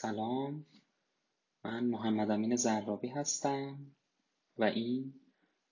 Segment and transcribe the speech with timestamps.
[0.00, 0.66] سلام.
[1.64, 3.78] من محمد امین زرابی هستم
[4.58, 5.14] و این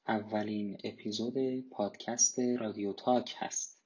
[0.08, 1.35] اولین اپیزود
[1.71, 3.83] پادکست رادیو تاک هست.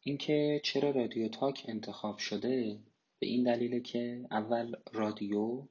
[0.00, 2.78] اینکه چرا رادیو تاک انتخاب شده
[3.18, 5.66] به این دلیله که اول رادیو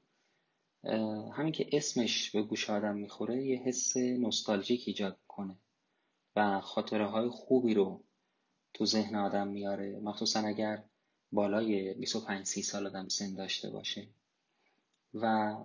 [1.33, 5.55] همین که اسمش به گوش آدم می‌خوره یه حس نوستالژیک ایجاد کنه
[6.35, 8.03] و خاطره های خوبی رو
[8.73, 9.99] تو ذهن آدم میاره.
[9.99, 10.83] مخصوصا اگر
[11.31, 14.07] بالای 25 30 سال آدم سن داشته باشه.
[15.13, 15.55] و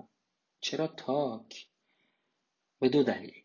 [0.60, 1.68] چرا تاک؟
[2.80, 3.42] به دو دلیل.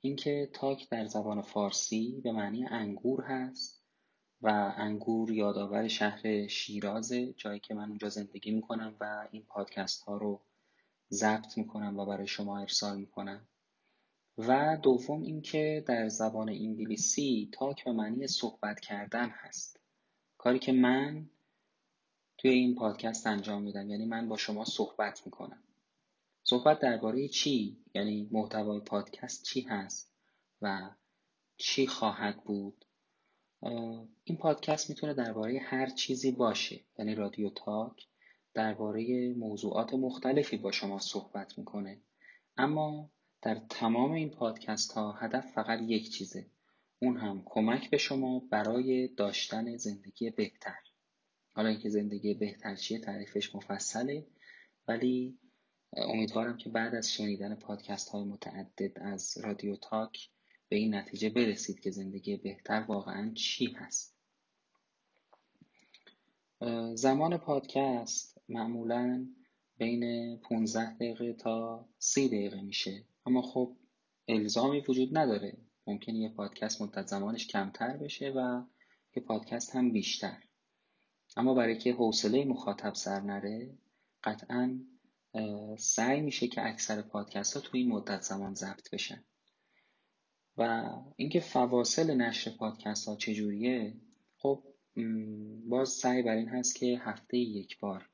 [0.00, 3.82] اینکه تاک در زبان فارسی به معنی انگور هست
[4.42, 10.16] و انگور یادآور شهر شیراز جایی که من اونجا زندگی می‌کنم و این پادکست ها
[10.16, 10.40] رو
[11.10, 13.48] ضبط می‌کنم و برای شما ارسال می‌کنم.
[14.38, 19.80] و دوم اینکه در زبان انگلیسی تاک به معنی صحبت کردن هست.
[20.38, 21.30] کاری که من
[22.38, 23.90] توی این پادکست انجام میدم.
[23.90, 25.62] یعنی من با شما صحبت می‌کنم.
[26.42, 30.12] صحبت درباره چی؟ یعنی محتوای پادکست چی هست
[30.62, 30.90] و
[31.56, 32.84] چی خواهد بود؟
[34.24, 36.80] این پادکست می‌تونه درباره هر چیزی باشه.
[36.98, 38.06] یعنی رادیو تاک
[38.54, 42.00] درباره موضوعات مختلفی با شما صحبت می‌کنه.
[42.56, 43.10] اما
[43.42, 46.46] در تمام این پادکست ها هدف فقط یک چیزه.
[47.02, 50.78] اون هم کمک به شما برای داشتن زندگی بهتر.
[51.58, 54.26] حالا اینکه زندگی بهتر چیه تعریفش مفصله.
[54.88, 55.38] ولی
[55.92, 60.30] امیدوارم که بعد از شنیدن پادکست های متعدد از رادیو تاک
[60.68, 64.16] به این نتیجه برسید که زندگی بهتر واقعا چی هست.
[66.94, 69.26] زمان پادکست معمولا
[69.78, 73.04] بین 15 دقیقه تا 30 دقیقه میشه.
[73.26, 73.76] اما خب
[74.28, 75.56] الزامی وجود نداره.
[75.86, 78.62] ممکنه یه پادکست مدت زمانش کمتر بشه و
[79.16, 80.47] یه پادکست هم بیشتر.
[81.38, 83.78] اما برای که حوصله مخاطب سر نره
[84.24, 84.80] قطعا
[85.78, 89.24] سعی میشه که اکثر پادکست ها توی این مدت زمان ضبط بشن.
[90.56, 93.96] و اینکه فواصل نشر پادکست ها چجوریه
[94.38, 94.64] خب
[95.68, 98.08] باز سعی بر این هست که هفته یک بار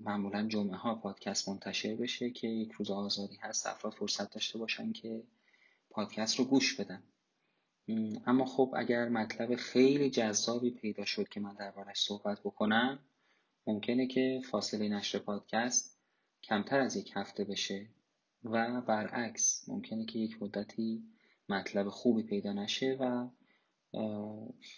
[0.00, 4.92] معمولا جمعه ها پادکست منتشر بشه که یک روز آزادی هست افراد فرصت داشته باشن
[4.92, 5.22] که
[5.90, 7.02] پادکست رو گوش بدن.
[8.26, 12.98] اما خب اگر مطلب خیلی جذابی پیدا شد که من دربارش صحبت بکنم
[13.66, 15.98] ممکنه که فاصله نشر پادکست
[16.42, 17.88] کمتر از یک هفته بشه
[18.44, 21.02] و برعکس ممکنه که یک مدتی
[21.48, 23.28] مطلب خوبی پیدا نشه و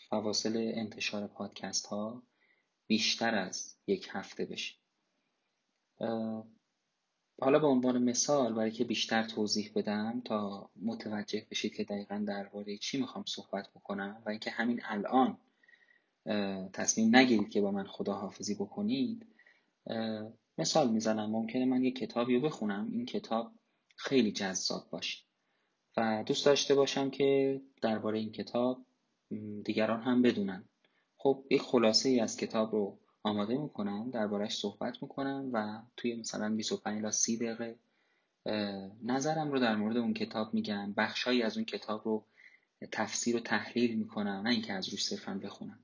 [0.09, 2.23] فواصل انتشار پادکست ها
[2.87, 4.75] بیشتر از یک هفته بشه.
[7.41, 12.79] حالا به عنوان مثال برای که بیشتر توضیح بدم تا متوجه بشید که دقیقا درباره
[12.79, 15.39] چی می‌خوام صحبت بکنم و اینکه همین الان
[16.73, 19.27] تصمیم نگیرید که با من خداحافظی بکنید
[20.59, 21.31] مثال می‌زنم.
[21.31, 22.89] ممکنه من یک کتابی رو بخونم.
[22.93, 23.53] این کتاب
[23.97, 25.25] خیلی جذاب باشه
[25.97, 28.87] و دوست داشته باشم که درباره این کتاب
[29.65, 30.65] دیگران هم بدونن.
[31.17, 36.55] خب یک خلاصه ای از کتاب رو آماده می‌کنم دربارهش صحبت می‌کنم و توی مثلا
[36.55, 37.79] 25 تا 30 دقیقه
[39.03, 40.93] نظرم رو در مورد اون کتاب میگم.
[40.97, 42.25] بخشهایی از اون کتاب رو
[42.93, 45.79] تفسیر و تحلیل می‌کنم نه اینکه از روش صرفا بخونم.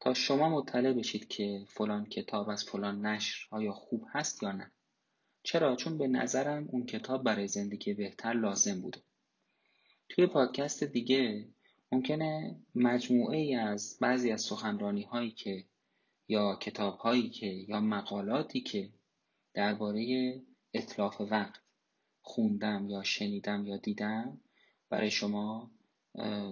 [0.00, 4.70] تا شما مطلع بشید که فلان کتاب از فلان نشر آیا خوب هست یا نه.
[5.42, 9.00] چرا؟ چون به نظرم اون کتاب برای زندگی بهتر لازم بوده.
[10.08, 11.48] توی پادکست دیگه
[11.92, 15.64] ممکنه مجموعه ای از بعضی از سخنرانی هایی که
[16.28, 18.88] یا کتاب هایی که یا مقالاتی که
[19.54, 20.34] درباره
[20.74, 21.60] اطلاف وقت
[22.22, 24.40] خوندم یا شنیدم یا دیدم
[24.90, 25.70] برای شما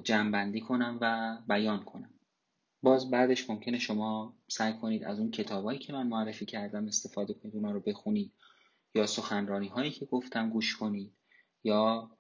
[0.03, 2.11] جمعبندی کنم و بیان کنم.
[2.83, 7.55] باز بعدش ممکنه شما سعی کنید از اون کتابایی که من معرفی کردم استفاده کنید
[7.55, 8.33] اونا رو بخونید
[8.95, 11.13] یا سخنرانی هایی که گفتم گوش کنید
[11.65, 12.11] یا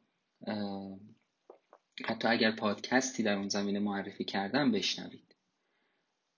[2.04, 5.25] حتی اگر پادکستی در اون زمینه معرفی کردم بشنوید.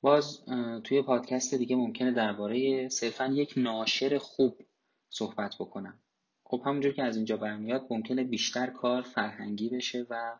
[0.00, 0.44] باز
[0.84, 4.62] توی پادکست دیگه ممکنه درباره صرفا یک ناشر خوب
[5.10, 5.98] صحبت بکنم.
[6.45, 10.39] خب همونجور که از اینجا برمیاد ممکنه بیشتر کار فرهنگی بشه و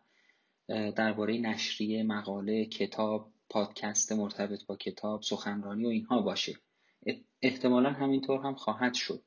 [0.91, 6.53] درباره نشریه مقاله کتاب پادکست مرتبط با کتاب سخنرانی و اینها باشه.
[7.41, 9.23] احتمالا همینطور هم خواهد شد.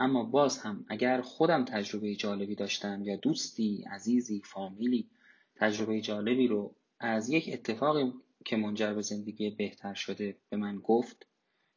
[0.00, 5.08] اما باز هم اگر خودم تجربه جالبی داشتم یا دوستی عزیزی فامیلی
[5.56, 8.12] تجربه جالبی رو از یک اتفاقی
[8.48, 11.26] که منجر به زندگی بهتر شده به من گفت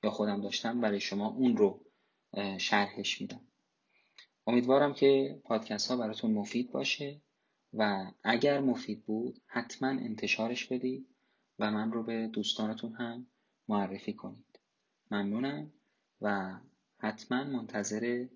[0.04, 1.86] یا خودم داشتم برای شما اون رو
[2.58, 3.42] شرحش میدم.
[4.48, 7.22] امیدوارم که پادکست ها براتون مفید باشه
[7.74, 11.08] و اگر مفید بود حتما انتشارش بدید
[11.60, 13.28] و من رو به دوستانتون هم
[13.68, 14.60] معرفی کنید.
[15.12, 15.74] ممنونم
[16.22, 16.60] و
[16.98, 18.28] حتما منتظر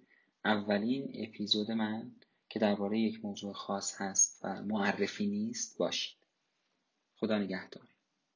[0.45, 2.11] اولین اپیزود من
[2.49, 6.17] که درباره یک موضوع خاص هست و معرفی نیست باشید.
[7.15, 7.94] خدا نگهدار.